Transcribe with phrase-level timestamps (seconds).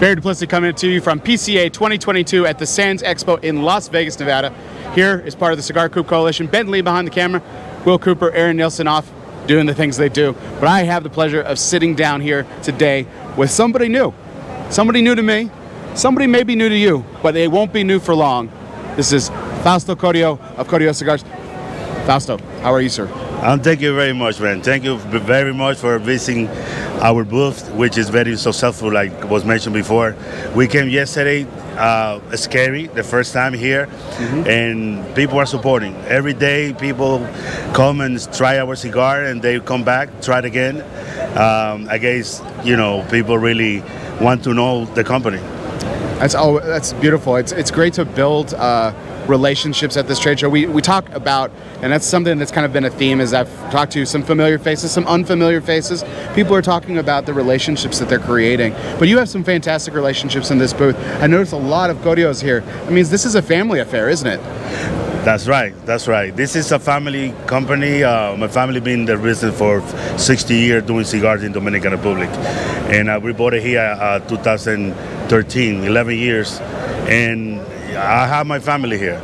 [0.00, 4.16] Barry Duplessis coming to you from PCA 2022 at the Sands Expo in Las Vegas,
[4.16, 4.54] Nevada.
[4.94, 6.46] Here is part of the Cigar Coop Coalition.
[6.46, 7.42] Ben Lee behind the camera,
[7.84, 9.10] Will Cooper, Aaron Nielsen off
[9.48, 10.36] doing the things they do.
[10.60, 14.14] But I have the pleasure of sitting down here today with somebody new.
[14.70, 15.50] Somebody new to me.
[15.96, 18.52] Somebody may be new to you, but they won't be new for long.
[18.94, 19.30] This is
[19.64, 21.24] Fausto Cordio of Cordio Cigars.
[22.06, 23.27] Fausto, how are you, sir?
[23.40, 24.62] Um, thank you very much, man.
[24.62, 26.48] Thank you very much for visiting
[27.00, 30.16] our booth, which is very successful, like was mentioned before.
[30.56, 35.94] We came yesterday, uh, scary, the first time here, and people are supporting.
[36.06, 37.20] Every day, people
[37.74, 40.82] come and try our cigar, and they come back, try it again.
[41.38, 43.84] Um, I guess you know people really
[44.20, 45.40] want to know the company.
[46.18, 47.36] That's oh, that's beautiful.
[47.36, 48.92] It's it's great to build uh,
[49.28, 50.48] relationships at this trade show.
[50.48, 53.20] We we talk about, and that's something that's kind of been a theme.
[53.20, 56.02] Is I've talked to some familiar faces, some unfamiliar faces.
[56.34, 58.72] People are talking about the relationships that they're creating.
[58.98, 60.96] But you have some fantastic relationships in this booth.
[61.22, 62.64] I noticed a lot of Codios here.
[62.86, 64.40] I mean, this is a family affair, isn't it?
[65.24, 65.74] That's right.
[65.84, 66.34] That's right.
[66.34, 68.02] This is a family company.
[68.02, 69.82] Uh, my family been the business for
[70.16, 72.30] 60 years doing cigars in Dominican Republic,
[72.88, 76.60] and uh, we bought it here uh, 2013, 11 years,
[77.08, 77.60] and
[77.96, 79.20] I have my family here.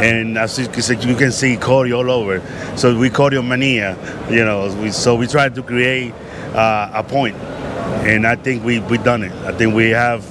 [0.00, 0.68] And as you
[1.16, 2.40] can see, Cody all over.
[2.76, 3.96] So we Cordio mania,
[4.30, 4.72] you know.
[4.80, 6.12] We, so we try to create
[6.54, 7.34] uh, a point,
[8.06, 9.32] and I think we we done it.
[9.44, 10.22] I think we have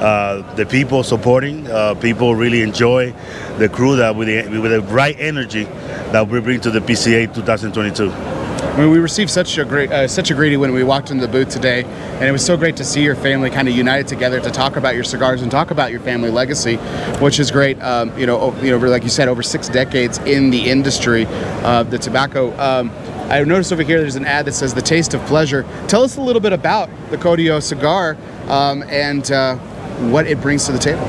[0.00, 1.66] uh, the people supporting.
[1.66, 3.12] Uh, people really enjoy
[3.58, 7.32] the crew that with the, with the right energy that we bring to the PCA
[7.34, 8.10] 2022.
[8.10, 11.26] I mean, we received such a great, uh, such a greeting when we walked into
[11.26, 14.06] the booth today, and it was so great to see your family kind of united
[14.06, 16.76] together to talk about your cigars and talk about your family legacy,
[17.20, 17.82] which is great.
[17.82, 21.26] Um, you know, you know, like you said, over six decades in the industry
[21.64, 22.56] of the tobacco.
[22.58, 22.90] Um,
[23.28, 26.16] I noticed over here there's an ad that says "The Taste of Pleasure." Tell us
[26.16, 28.16] a little bit about the Codio cigar
[28.48, 29.58] um, and uh,
[30.00, 31.04] what it brings to the table.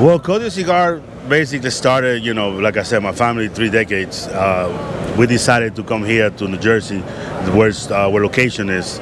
[0.00, 4.26] Well, Cody Cigar basically started, you know, like I said, my family three decades.
[4.26, 6.98] Uh, we decided to come here to New Jersey,
[7.52, 8.98] where uh, location is,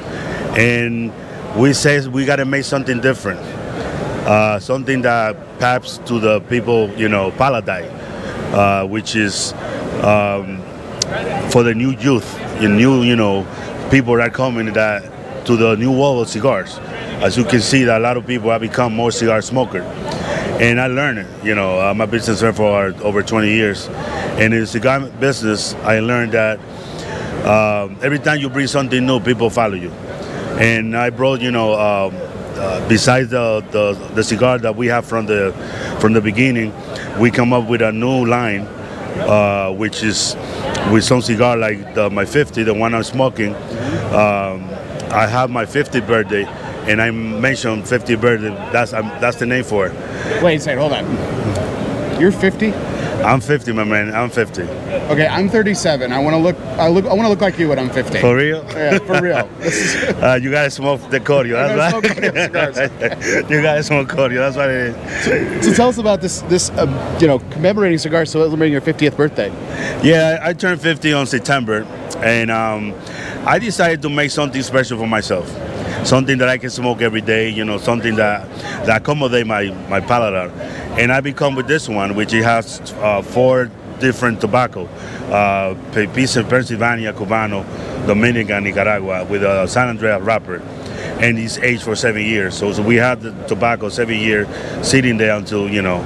[0.55, 1.11] and
[1.55, 3.39] we said we got to make something different,
[4.27, 7.89] uh, something that perhaps to the people, you know, paladine,
[8.53, 9.53] uh, which is
[10.03, 10.61] um,
[11.49, 13.47] for the new youth, the new, you know,
[13.89, 16.79] people that are coming that to the new world of cigars.
[17.23, 19.81] As you can see, that a lot of people have become more cigar smoker
[20.59, 21.27] and I learned it.
[21.43, 25.73] You know, I'm a business owner for over 20 years, and in the cigar business,
[25.75, 26.59] I learned that
[27.45, 29.91] um, every time you bring something new, people follow you.
[30.59, 32.15] And I brought, you know, um,
[32.55, 35.51] uh, besides the, the the cigar that we have from the
[35.99, 36.71] from the beginning,
[37.19, 38.61] we come up with a new line,
[39.27, 40.35] uh, which is
[40.91, 43.55] with some cigar like the, my 50, the one I'm smoking.
[44.13, 44.69] Um,
[45.11, 46.45] I have my 50th birthday,
[46.87, 48.49] and I mentioned 50th birthday.
[48.71, 50.43] That's um, that's the name for it.
[50.43, 52.21] Wait a second, hold on.
[52.21, 52.73] You're 50.
[53.23, 54.13] I'm 50, my man.
[54.13, 54.63] I'm 50.
[54.63, 56.11] Okay, I'm 37.
[56.11, 56.57] I want to look.
[56.77, 57.05] I look.
[57.05, 58.19] I want to look like you when I'm 50.
[58.19, 58.63] For real?
[58.71, 59.49] Yeah, for real.
[60.23, 61.57] Uh, you gotta smoke the cordio.
[61.57, 63.49] I That's gotta smoke Cordio right.
[63.49, 64.35] you gotta smoke cordio.
[64.39, 65.65] That's what it is.
[65.65, 66.41] so tell us about this.
[66.43, 66.89] This um,
[67.19, 69.49] you know commemorating cigars celebrating your 50th birthday.
[70.01, 71.83] Yeah, I I turned 50 on September,
[72.17, 72.93] and um,
[73.45, 75.49] I decided to make something special for myself.
[76.05, 77.49] Something that I can smoke every day.
[77.49, 78.49] You know, something that
[78.85, 80.51] that accommodate my my palate.
[80.99, 84.85] And I become with this one, which it has uh, four different tobacco,
[85.31, 85.75] uh,
[86.13, 87.65] piece of Pennsylvania, Cubano,
[88.05, 90.61] Dominican, Nicaragua, with a San Andrés wrapper.
[91.21, 92.55] And it's aged for seven years.
[92.55, 94.47] So, so we had the tobacco seven years
[94.85, 96.01] sitting there until, you know,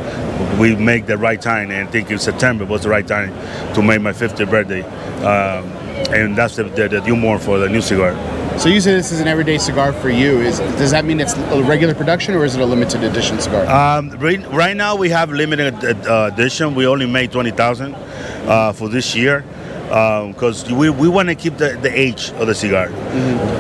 [0.60, 1.72] we make the right time.
[1.72, 3.30] And I think in September was the right time
[3.74, 4.84] to make my 50th birthday.
[5.24, 5.66] Um,
[6.14, 8.12] and that's the, the, the newborn for the new cigar.
[8.58, 10.42] So you say this is an everyday cigar for you.
[10.42, 13.68] Is does that mean it's a regular production or is it a limited edition cigar?
[13.68, 16.74] Um, right, right now we have limited uh, edition.
[16.74, 19.46] We only made 20,000 uh, for this year
[19.84, 22.90] because we, we want to keep the, the age of the cigar.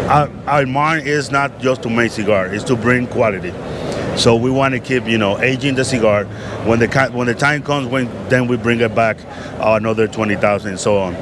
[0.09, 3.53] Our, our mind is not just to make cigar; it's to bring quality.
[4.17, 6.25] So we want to keep, you know, aging the cigar.
[6.65, 9.17] When the when the time comes, when then we bring it back
[9.59, 11.15] uh, another 20,000 and so on.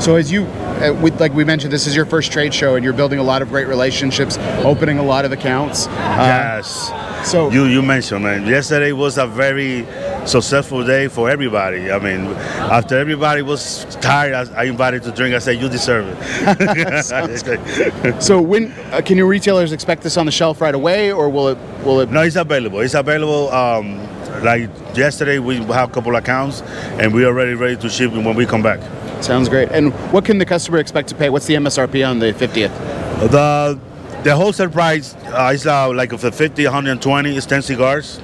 [0.00, 0.46] so as you,
[0.90, 3.42] with, like we mentioned, this is your first trade show and you're building a lot
[3.42, 5.86] of great relationships, opening a lot of accounts.
[5.86, 6.90] Uh, yes.
[7.30, 8.46] So You you mentioned man.
[8.46, 9.86] Yesterday was a very
[10.26, 11.90] successful day for everybody.
[11.90, 12.26] I mean,
[12.70, 15.34] after everybody was tired, I, I invited to drink.
[15.34, 20.32] I said, "You deserve it." so when uh, can your retailers expect this on the
[20.32, 22.10] shelf right away or will it will it?
[22.10, 22.80] no, it's available.
[22.80, 23.50] It's available.
[23.50, 24.00] Um,
[24.42, 26.62] like yesterday, we have a couple accounts,
[26.98, 28.80] and we are already ready to ship when we come back.
[29.22, 29.68] Sounds great.
[29.70, 31.30] And what can the customer expect to pay?
[31.30, 33.30] What's the MSRP on the 50th?
[33.30, 33.78] The
[34.24, 37.36] the wholesale price uh, is uh, like for 50, 120.
[37.36, 38.20] It's 10 cigars.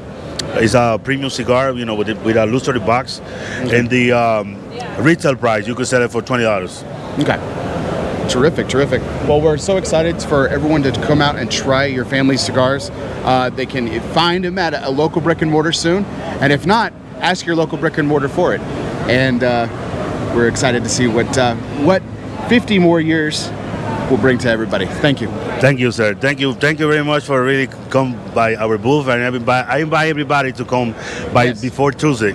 [0.55, 3.21] It's a premium cigar, you know, with, it, with a luxury box.
[3.61, 4.57] And the um,
[4.99, 6.85] retail price, you could sell it for twenty dollars.
[7.19, 7.37] Okay.
[8.29, 9.01] Terrific, terrific.
[9.27, 12.91] Well, we're so excited for everyone to come out and try your family's cigars.
[13.25, 16.05] Uh, they can find them at a local brick and mortar soon,
[16.43, 18.61] and if not, ask your local brick and mortar for it.
[19.09, 19.67] And uh,
[20.37, 21.55] we're excited to see what uh,
[21.85, 22.03] what
[22.49, 23.49] 50 more years
[24.11, 24.85] will bring to everybody.
[24.87, 25.29] Thank you.
[25.61, 26.15] Thank you, sir.
[26.15, 26.53] Thank you.
[26.55, 30.53] Thank you very much for really come by our booth, and everybody, I invite everybody
[30.53, 30.95] to come
[31.33, 31.63] by Yes.
[31.63, 32.35] before Tuesday.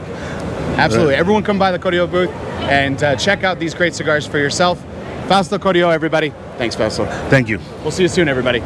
[0.78, 1.14] Absolutely.
[1.14, 2.32] Everyone come by the Codio booth
[2.70, 4.84] and uh, check out these great cigars for yourself.
[5.28, 6.32] Fausto Codio, everybody.
[6.58, 7.06] Thanks, Fausto.
[7.30, 7.60] Thank you.
[7.82, 8.62] We'll see you soon, everybody.